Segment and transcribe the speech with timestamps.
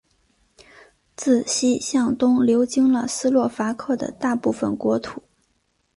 [1.15, 5.21] 自西向东流经了斯洛伐克的大部分国土。